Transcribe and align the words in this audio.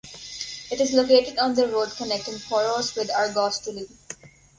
It 0.71 0.81
is 0.81 0.93
located 0.93 1.37
on 1.37 1.53
the 1.53 1.67
road 1.67 1.91
connecting 1.95 2.33
Poros 2.33 2.95
with 2.95 3.11
Argostoli. 3.11 3.87